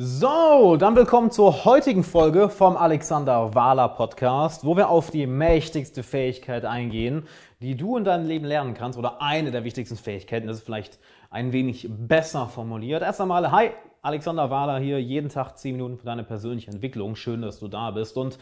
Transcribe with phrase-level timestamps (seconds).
[0.00, 6.04] So, dann willkommen zur heutigen Folge vom Alexander Wahler Podcast, wo wir auf die mächtigste
[6.04, 7.26] Fähigkeit eingehen,
[7.60, 10.46] die du in deinem Leben lernen kannst oder eine der wichtigsten Fähigkeiten.
[10.46, 11.00] Das ist vielleicht
[11.30, 13.02] ein wenig besser formuliert.
[13.02, 13.70] Erst einmal, hi,
[14.02, 17.16] Alexander Wahler hier, jeden Tag 10 Minuten für deine persönliche Entwicklung.
[17.16, 18.16] Schön, dass du da bist.
[18.16, 18.38] Und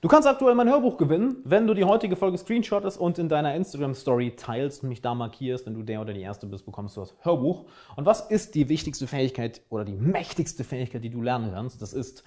[0.00, 3.54] du kannst aktuell mein Hörbuch gewinnen, wenn du die heutige Folge screenshottest und in deiner
[3.54, 5.66] Instagram-Story teilst und mich da markierst.
[5.66, 7.64] Wenn du der oder die Erste bist, bekommst du das Hörbuch.
[7.96, 11.82] Und was ist die wichtigste Fähigkeit oder die mächtigste Fähigkeit, die du lernen kannst?
[11.82, 12.22] Das ist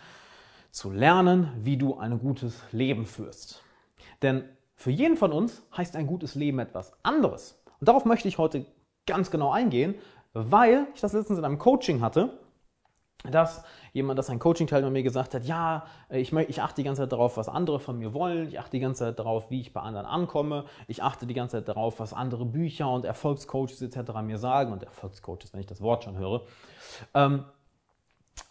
[0.72, 3.64] zu lernen, wie du ein gutes Leben führst.
[4.22, 4.44] Denn
[4.76, 7.64] für jeden von uns heißt ein gutes Leben etwas anderes.
[7.80, 8.66] Und darauf möchte ich heute
[9.06, 9.96] ganz genau eingehen,
[10.34, 12.40] weil ich das letztens in einem Coaching hatte
[13.24, 13.64] dass
[13.94, 17.38] jemand, dass ein Coaching-Teilnehmer mir gesagt hat, ja, ich, ich achte die ganze Zeit darauf,
[17.38, 20.06] was andere von mir wollen, ich achte die ganze Zeit darauf, wie ich bei anderen
[20.06, 24.12] ankomme, ich achte die ganze Zeit darauf, was andere Bücher und Erfolgscoaches etc.
[24.24, 26.42] mir sagen und Erfolgscoaches, wenn ich das Wort schon höre.
[27.14, 27.46] Ähm,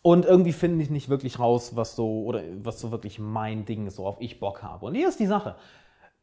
[0.00, 3.86] und irgendwie finde ich nicht wirklich raus, was so oder was so wirklich mein Ding
[3.86, 4.86] ist, worauf ich Bock habe.
[4.86, 5.56] Und hier ist die Sache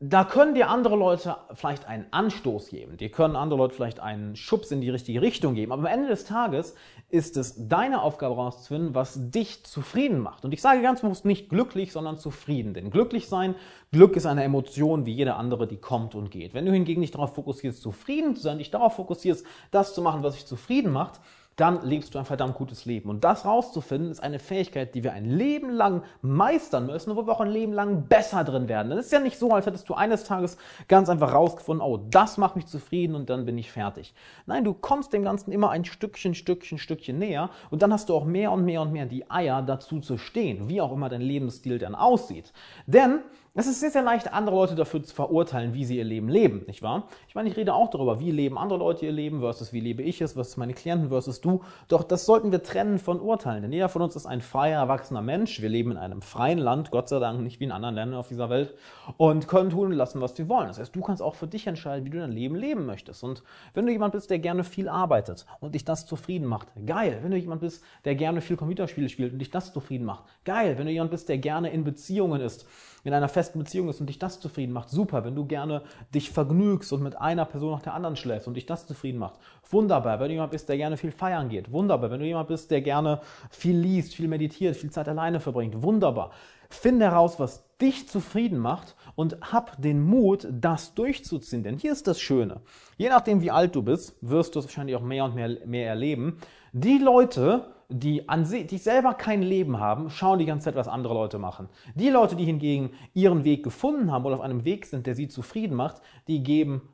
[0.01, 4.37] da können dir andere Leute vielleicht einen Anstoß geben, dir können andere Leute vielleicht einen
[4.37, 6.73] Schubs in die richtige Richtung geben, aber am Ende des Tages
[7.09, 10.45] ist es deine Aufgabe herauszufinden, was dich zufrieden macht.
[10.45, 12.73] Und ich sage ganz bewusst nicht glücklich, sondern zufrieden.
[12.73, 13.55] Denn glücklich sein,
[13.91, 16.53] Glück ist eine Emotion wie jede andere, die kommt und geht.
[16.53, 20.23] Wenn du hingegen nicht darauf fokussierst, zufrieden zu sein, dich darauf fokussierst, das zu machen,
[20.23, 21.19] was dich zufrieden macht,
[21.59, 23.09] dann lebst du ein verdammt gutes Leben.
[23.09, 27.33] Und das rauszufinden, ist eine Fähigkeit, die wir ein Leben lang meistern müssen, wo wir
[27.33, 28.89] auch ein Leben lang besser drin werden.
[28.91, 32.37] Das ist ja nicht so, als hättest du eines Tages ganz einfach rausgefunden, oh, das
[32.37, 34.13] macht mich zufrieden und dann bin ich fertig.
[34.45, 38.15] Nein, du kommst dem Ganzen immer ein Stückchen, Stückchen, Stückchen näher und dann hast du
[38.15, 41.21] auch mehr und mehr und mehr die Eier dazu zu stehen, wie auch immer dein
[41.21, 42.53] Lebensstil dann aussieht.
[42.87, 43.19] Denn
[43.59, 46.63] es ist sehr, sehr leicht, andere Leute dafür zu verurteilen, wie sie ihr Leben leben,
[46.67, 47.09] nicht wahr?
[47.27, 50.01] Ich meine, ich rede auch darüber, wie leben andere Leute ihr Leben versus wie lebe
[50.01, 51.61] ich es, was meine Klienten versus du.
[51.89, 55.21] Doch das sollten wir trennen von Urteilen, denn jeder von uns ist ein freier, erwachsener
[55.21, 55.61] Mensch.
[55.61, 58.29] Wir leben in einem freien Land, Gott sei Dank, nicht wie in anderen Ländern auf
[58.29, 58.75] dieser Welt
[59.17, 60.67] und können tun und lassen, was wir wollen.
[60.67, 63.23] Das heißt, du kannst auch für dich entscheiden, wie du dein Leben leben möchtest.
[63.23, 63.43] Und
[63.73, 67.19] wenn du jemand bist, der gerne viel arbeitet und dich das zufrieden macht, geil.
[67.23, 70.77] Wenn du jemand bist, der gerne viel Computerspiele spielt und dich das zufrieden macht, geil.
[70.77, 72.65] Wenn du jemand bist, der gerne in Beziehungen ist,
[73.03, 75.25] in einer festen Beziehung ist und dich das zufrieden macht, super.
[75.25, 75.81] Wenn du gerne
[76.13, 79.39] dich vergnügst und mit einer Person nach der anderen schläfst und dich das zufrieden macht,
[79.71, 80.19] wunderbar.
[80.19, 82.11] Wenn du jemand bist, der gerne viel feiern geht, wunderbar.
[82.11, 86.31] Wenn du jemand bist, der gerne viel liest, viel meditiert, viel Zeit alleine verbringt, wunderbar.
[86.69, 91.63] Finde heraus, was dich zufrieden macht und hab den Mut, das durchzuziehen.
[91.63, 92.61] Denn hier ist das Schöne.
[92.97, 95.87] Je nachdem, wie alt du bist, wirst du es wahrscheinlich auch mehr und mehr, mehr
[95.87, 96.37] erleben.
[96.71, 100.87] Die Leute, die an sich, die selber kein Leben haben, schauen die ganze Zeit, was
[100.87, 101.69] andere Leute machen.
[101.95, 105.27] Die Leute, die hingegen ihren Weg gefunden haben oder auf einem Weg sind, der sie
[105.27, 106.93] zufrieden macht, die geben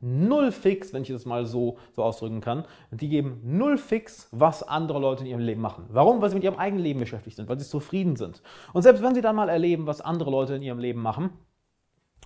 [0.00, 4.62] null fix, wenn ich das mal so, so ausdrücken kann, die geben null fix, was
[4.62, 5.86] andere Leute in ihrem Leben machen.
[5.88, 6.20] Warum?
[6.20, 8.42] Weil sie mit ihrem eigenen Leben beschäftigt sind, weil sie zufrieden sind.
[8.72, 11.30] Und selbst wenn sie dann mal erleben, was andere Leute in ihrem Leben machen,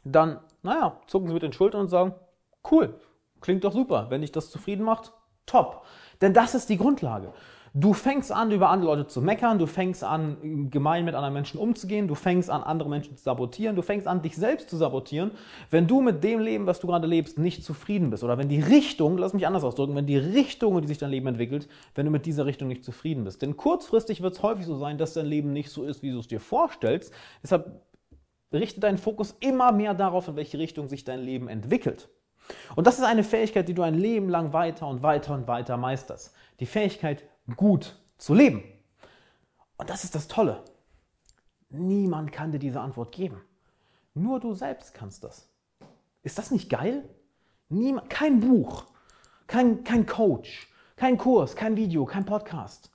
[0.04, 2.14] dann, naja, zucken sie mit den Schultern und sagen,
[2.70, 2.98] cool,
[3.40, 4.06] klingt doch super.
[4.08, 5.12] Wenn dich das zufrieden macht,
[5.46, 5.84] top.
[6.20, 7.32] Denn das ist die Grundlage.
[7.80, 11.60] Du fängst an, über andere Leute zu meckern, du fängst an, gemein mit anderen Menschen
[11.60, 15.30] umzugehen, du fängst an, andere Menschen zu sabotieren, du fängst an, dich selbst zu sabotieren,
[15.70, 18.24] wenn du mit dem Leben, was du gerade lebst, nicht zufrieden bist.
[18.24, 21.28] Oder wenn die Richtung, lass mich anders ausdrücken, wenn die Richtung, die sich dein Leben
[21.28, 23.42] entwickelt, wenn du mit dieser Richtung nicht zufrieden bist.
[23.42, 26.18] Denn kurzfristig wird es häufig so sein, dass dein Leben nicht so ist, wie du
[26.18, 27.14] es dir vorstellst.
[27.44, 27.80] Deshalb
[28.52, 32.08] richte deinen Fokus immer mehr darauf, in welche Richtung sich dein Leben entwickelt.
[32.74, 35.76] Und das ist eine Fähigkeit, die du ein Leben lang weiter und weiter und weiter
[35.76, 36.34] meisterst.
[36.58, 37.22] Die Fähigkeit,
[37.56, 38.62] gut zu leben?
[39.76, 40.64] Und das ist das Tolle.
[41.70, 43.40] Niemand kann dir diese Antwort geben.
[44.14, 45.48] Nur du selbst kannst das.
[46.22, 47.08] Ist das nicht geil?
[47.68, 48.86] Niemand, kein Buch,
[49.46, 52.90] kein, kein Coach, kein Kurs, kein Video, kein Podcast.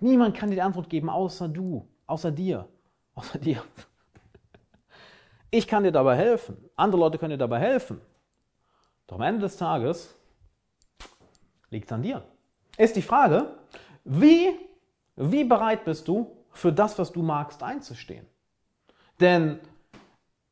[0.00, 2.68] Niemand kann dir die Antwort geben, außer du, außer dir,
[3.14, 3.62] außer dir.
[5.50, 6.56] Ich kann dir dabei helfen.
[6.74, 8.00] Andere Leute können dir dabei helfen.
[9.06, 10.16] Doch am Ende des Tages
[11.70, 12.24] liegt es an dir.
[12.76, 13.56] Ist die Frage,
[14.04, 14.50] wie,
[15.16, 18.26] wie bereit bist du, für das, was du magst, einzustehen?
[19.20, 19.58] Denn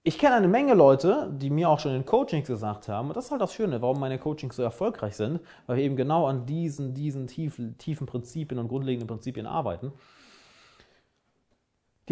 [0.02, 3.26] ich kenne eine Menge Leute, die mir auch schon in Coachings gesagt haben, und das
[3.26, 6.44] ist halt das Schöne, warum meine Coachings so erfolgreich sind, weil wir eben genau an
[6.44, 9.92] diesen, diesen tiefen, tiefen Prinzipien und grundlegenden Prinzipien arbeiten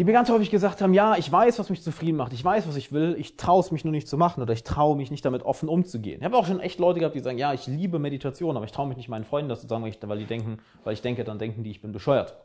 [0.01, 2.67] die mir ganz häufig gesagt haben, ja, ich weiß, was mich zufrieden macht, ich weiß,
[2.67, 5.11] was ich will, ich traue es mich nur nicht zu machen oder ich traue mich
[5.11, 6.21] nicht damit offen umzugehen.
[6.21, 8.71] Ich habe auch schon echt Leute gehabt, die sagen, ja, ich liebe Meditation, aber ich
[8.71, 11.03] traue mich nicht meinen Freunden das zu sagen, weil, ich, weil die denken, weil ich
[11.03, 12.35] denke, dann denken die, ich bin bescheuert.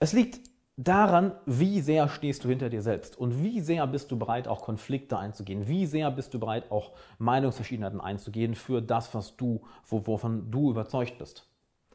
[0.00, 0.40] Es liegt
[0.76, 4.62] daran, wie sehr stehst du hinter dir selbst und wie sehr bist du bereit, auch
[4.62, 10.50] Konflikte einzugehen, wie sehr bist du bereit, auch Meinungsverschiedenheiten einzugehen für das, was du, wovon
[10.50, 11.46] du überzeugt bist.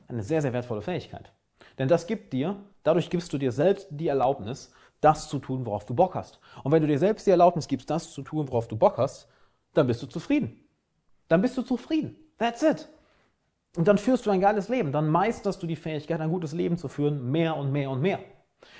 [0.07, 1.33] Eine sehr, sehr wertvolle Fähigkeit.
[1.77, 4.71] Denn das gibt dir, dadurch gibst du dir selbst die Erlaubnis,
[5.01, 6.39] das zu tun, worauf du Bock hast.
[6.63, 9.27] Und wenn du dir selbst die Erlaubnis gibst, das zu tun, worauf du Bock hast,
[9.73, 10.59] dann bist du zufrieden.
[11.27, 12.15] Dann bist du zufrieden.
[12.37, 12.87] That's it.
[13.75, 14.91] Und dann führst du ein geiles Leben.
[14.91, 18.19] Dann meisterst du die Fähigkeit, ein gutes Leben zu führen, mehr und mehr und mehr.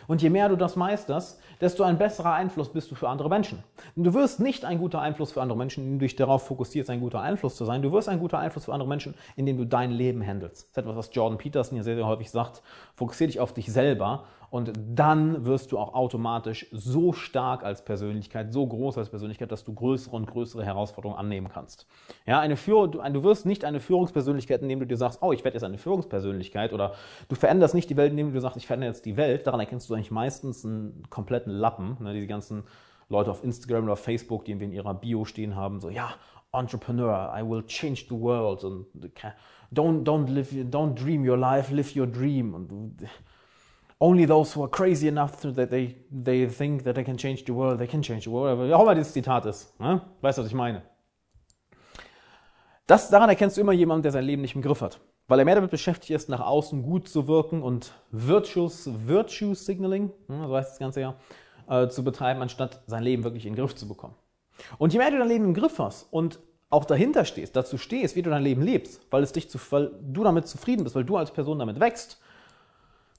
[0.07, 3.63] Und je mehr du das meisterst, desto ein besserer Einfluss bist du für andere Menschen.
[3.95, 6.99] Du wirst nicht ein guter Einfluss für andere Menschen, indem du dich darauf fokussierst, ein
[6.99, 7.81] guter Einfluss zu sein.
[7.81, 10.63] Du wirst ein guter Einfluss für andere Menschen, indem du dein Leben handelst.
[10.63, 12.61] Das ist etwas, was Jordan Peterson ja sehr, sehr häufig sagt.
[12.95, 18.53] Fokussiere dich auf dich selber und dann wirst du auch automatisch so stark als Persönlichkeit,
[18.53, 21.87] so groß als Persönlichkeit, dass du größere und größere Herausforderungen annehmen kannst.
[22.27, 25.55] Ja, eine Führung, du, wirst nicht eine Führungspersönlichkeit, indem du dir sagst, oh, ich werde
[25.55, 26.93] jetzt eine Führungspersönlichkeit oder
[27.29, 29.47] du veränderst nicht die Welt, indem du sagst, ich verändere jetzt die Welt.
[29.47, 31.97] Daran erkennst du eigentlich meistens einen kompletten Lappen.
[31.99, 32.63] Ne, diese ganzen
[33.09, 36.13] Leute auf Instagram oder Facebook, die in ihrer Bio stehen haben, so, ja,
[36.51, 38.85] Entrepreneur, I will change the world und
[39.73, 42.53] don't, don't, live, don't dream your life, live your dream.
[42.53, 42.97] Und
[43.99, 47.53] Only those who are crazy enough that they, they think that they can change the
[47.53, 48.59] world, they can change the world.
[48.59, 49.79] Wie auch immer dieses Zitat ist.
[49.79, 50.01] Ne?
[50.21, 50.83] Weißt du, was ich meine?
[52.85, 54.99] Das, daran erkennst du immer jemanden, der sein Leben nicht im Griff hat.
[55.27, 60.11] Weil er mehr damit beschäftigt ist, nach außen gut zu wirken und Virtues, Virtue Signaling,
[60.27, 61.15] ne, so heißt das Ganze ja,
[61.69, 64.15] äh, zu betreiben, anstatt sein Leben wirklich in den Griff zu bekommen.
[64.77, 66.39] Und je mehr du dein Leben im Griff hast und
[66.69, 69.91] auch dahinter stehst, dazu stehst, wie du dein Leben lebst, weil, es dich zu, weil
[70.01, 72.19] du damit zufrieden bist, weil du als Person damit wächst,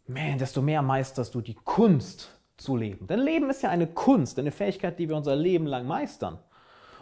[0.06, 3.06] man, desto mehr meisterst du die Kunst zu leben.
[3.06, 6.38] Denn Leben ist ja eine Kunst, eine Fähigkeit, die wir unser Leben lang meistern.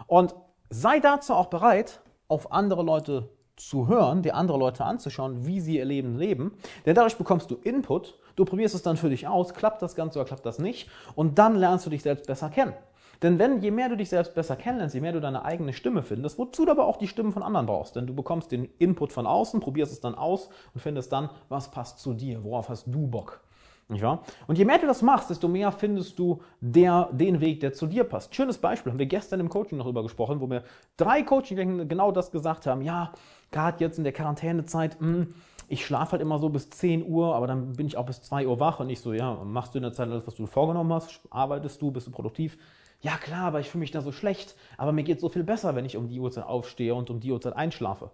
[0.06, 0.34] Und
[0.70, 3.28] sei dazu auch bereit, auf andere Leute
[3.68, 6.52] zu hören, dir andere Leute anzuschauen, wie sie ihr Leben leben.
[6.86, 10.18] Denn dadurch bekommst du Input, du probierst es dann für dich aus, klappt das Ganze
[10.18, 10.88] oder klappt das nicht.
[11.14, 12.74] Und dann lernst du dich selbst besser kennen.
[13.22, 16.02] Denn wenn, je mehr du dich selbst besser kennenlernst, je mehr du deine eigene Stimme
[16.02, 19.12] findest, wozu du aber auch die Stimmen von anderen brauchst, denn du bekommst den Input
[19.12, 22.86] von außen, probierst es dann aus und findest dann, was passt zu dir, worauf hast
[22.86, 23.40] du Bock.
[23.88, 24.22] Nicht wahr?
[24.46, 27.86] Und je mehr du das machst, desto mehr findest du der, den Weg, der zu
[27.86, 28.34] dir passt.
[28.34, 30.64] Schönes Beispiel, haben wir gestern im Coaching noch drüber gesprochen, wo mir
[30.96, 32.82] drei Coaching genau das gesagt haben.
[32.82, 33.12] Ja,
[33.52, 35.34] gerade jetzt in der Quarantänezeit, hm,
[35.68, 38.46] ich schlafe halt immer so bis 10 Uhr, aber dann bin ich auch bis 2
[38.46, 40.92] Uhr wach und ich so, ja, machst du in der Zeit alles, was du vorgenommen
[40.92, 41.20] hast?
[41.30, 42.58] Arbeitest du, bist du produktiv?
[43.02, 45.44] ja klar, aber ich fühle mich da so schlecht, aber mir geht es so viel
[45.44, 48.10] besser, wenn ich um die Uhrzeit aufstehe und um die Uhrzeit einschlafe.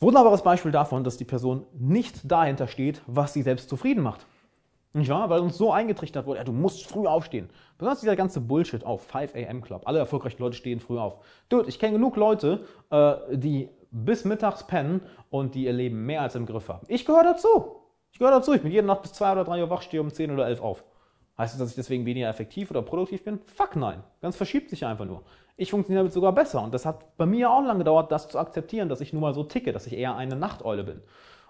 [0.00, 4.26] Wunderbares Beispiel davon, dass die Person nicht dahinter steht, was sie selbst zufrieden macht.
[4.94, 5.28] Nicht wahr?
[5.28, 7.50] Weil uns so eingetrichtert wurde, ja, du musst früh aufstehen.
[7.76, 9.82] Besonders dieser ganze Bullshit auf 5 am Club.
[9.84, 11.18] Alle erfolgreichen Leute stehen früh auf.
[11.50, 16.22] Dude, ich kenne genug Leute, äh, die bis mittags pennen und die ihr Leben mehr
[16.22, 16.86] als im Griff haben.
[16.88, 17.76] Ich gehöre dazu.
[18.12, 18.52] Ich gehöre dazu.
[18.52, 20.60] Ich bin jede Nacht bis 2 oder 3 Uhr wach, stehe um 10 oder 11
[20.60, 20.84] auf.
[21.38, 23.40] Heißt das, dass ich deswegen weniger effektiv oder produktiv bin?
[23.54, 24.02] Fuck nein.
[24.20, 25.22] Ganz verschiebt sich einfach nur.
[25.56, 26.62] Ich funktioniere damit sogar besser.
[26.62, 29.34] Und das hat bei mir auch lange gedauert, das zu akzeptieren, dass ich nun mal
[29.34, 31.00] so ticke, dass ich eher eine Nachteule bin.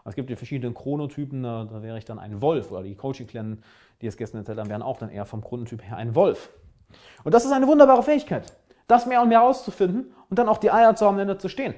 [0.05, 2.71] Es gibt die verschiedenen Chronotypen, da, da wäre ich dann ein Wolf.
[2.71, 3.63] Oder die Coaching-Klienten,
[4.01, 6.51] die es gestern erzählt haben, wären auch dann eher vom Chronotyp her ein Wolf.
[7.25, 8.53] Und das ist eine wunderbare Fähigkeit,
[8.87, 11.75] das mehr und mehr auszufinden und dann auch die Eier zu haben, dahinter zu stehen.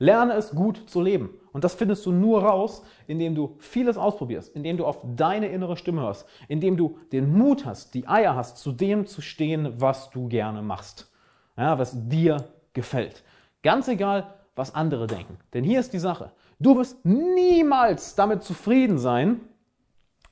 [0.00, 1.28] Lerne es gut zu leben.
[1.52, 5.76] Und das findest du nur raus, indem du vieles ausprobierst, indem du auf deine innere
[5.76, 10.10] Stimme hörst, indem du den Mut hast, die Eier hast, zu dem zu stehen, was
[10.10, 11.12] du gerne machst,
[11.58, 13.22] ja, was dir gefällt.
[13.62, 15.36] Ganz egal, was andere denken.
[15.52, 16.32] Denn hier ist die Sache.
[16.58, 19.42] Du wirst niemals damit zufrieden sein,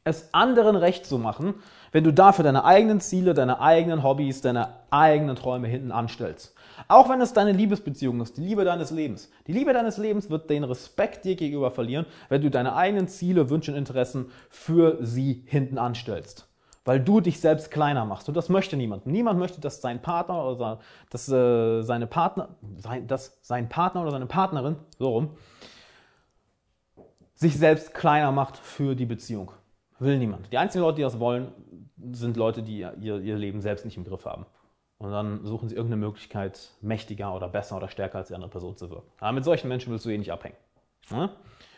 [0.04, 1.56] es anderen recht zu machen,
[1.92, 6.54] wenn du dafür deine eigenen Ziele, deine eigenen Hobbys, deine eigenen Träume hinten anstellst.
[6.86, 9.30] Auch wenn es deine Liebesbeziehung ist, die Liebe deines Lebens.
[9.46, 13.50] Die Liebe deines Lebens wird den Respekt dir gegenüber verlieren, wenn du deine eigenen Ziele,
[13.50, 16.46] Wünsche und Interessen für sie hinten anstellst.
[16.84, 18.28] Weil du dich selbst kleiner machst.
[18.28, 19.06] Und das möchte niemand.
[19.06, 20.78] Niemand möchte, dass sein Partner oder
[21.10, 25.30] dass, äh, seine Partner, sein, dass sein Partner oder seine Partnerin, so rum,
[27.34, 29.52] sich selbst kleiner macht für die Beziehung.
[29.98, 30.52] Will niemand.
[30.52, 31.52] Die einzigen Leute, die das wollen,
[32.12, 34.46] sind Leute, die ihr, ihr Leben selbst nicht im Griff haben.
[34.98, 38.76] Und dann suchen sie irgendeine Möglichkeit, mächtiger oder besser oder stärker als die andere Person
[38.76, 39.10] zu wirken.
[39.20, 40.56] Aber mit solchen Menschen willst du eh nicht abhängen.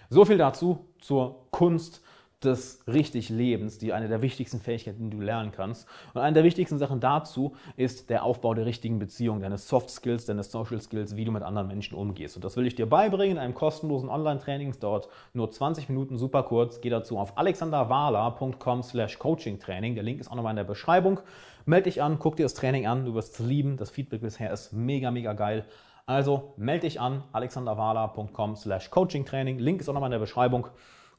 [0.08, 2.02] So viel dazu zur Kunst
[2.44, 5.86] des richtig Lebens, die eine der wichtigsten Fähigkeiten, die du lernen kannst.
[6.14, 10.24] Und eine der wichtigsten Sachen dazu ist der Aufbau der richtigen Beziehung, deine Soft Skills,
[10.24, 12.36] deine Social Skills, wie du mit anderen Menschen umgehst.
[12.36, 14.70] Und das will ich dir beibringen in einem kostenlosen Online-Training.
[14.70, 16.80] Es dauert nur 20 Minuten, super kurz.
[16.80, 19.94] Geh dazu auf alexanderwala.com slash coaching-training.
[19.94, 21.20] Der Link ist auch nochmal in der Beschreibung.
[21.66, 23.76] Meld dich an, guck dir das Training an, du wirst es lieben.
[23.76, 25.66] Das Feedback bisher ist mega, mega geil.
[26.06, 29.58] Also melde dich an, alexanderwala.com slash coaching-training.
[29.58, 30.68] Link ist auch nochmal in der Beschreibung.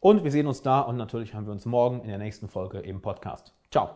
[0.01, 2.79] Und wir sehen uns da und natürlich hören wir uns morgen in der nächsten Folge
[2.79, 3.53] im Podcast.
[3.69, 3.91] Ciao.